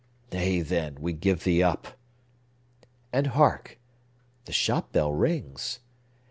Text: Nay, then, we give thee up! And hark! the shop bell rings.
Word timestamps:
Nay, 0.33 0.61
then, 0.61 0.97
we 0.99 1.13
give 1.13 1.43
thee 1.43 1.61
up! 1.61 1.89
And 3.13 3.27
hark! 3.27 3.79
the 4.45 4.51
shop 4.51 4.91
bell 4.91 5.13
rings. 5.13 5.79